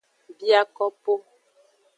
[0.37, 1.13] Biakopo.